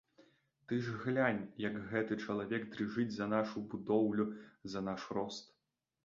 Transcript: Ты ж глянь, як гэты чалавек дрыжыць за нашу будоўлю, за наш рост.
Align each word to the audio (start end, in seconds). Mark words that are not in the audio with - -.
Ты 0.69 0.77
ж 0.85 0.93
глянь, 1.01 1.41
як 1.65 1.75
гэты 1.91 2.17
чалавек 2.23 2.63
дрыжыць 2.75 3.07
за 3.17 3.27
нашу 3.33 3.63
будоўлю, 3.73 4.25
за 4.75 4.83
наш 4.87 5.05
рост. 5.19 5.45